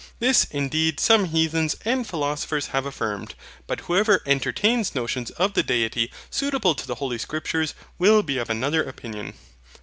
This 0.17 0.47
indeed 0.49 0.99
some 0.99 1.25
heathens 1.25 1.75
and 1.85 2.07
philosophers 2.07 2.69
have 2.69 2.87
affirmed, 2.87 3.35
but 3.67 3.81
whoever 3.81 4.23
entertains 4.25 4.95
notions 4.95 5.29
of 5.29 5.53
the 5.53 5.61
Deity 5.61 6.11
suitable 6.31 6.73
to 6.73 6.87
the 6.87 6.95
Holy 6.95 7.19
Scriptures 7.19 7.75
will 7.99 8.23
be 8.23 8.39
of 8.39 8.49
another 8.49 8.81
opinion. 8.83 9.35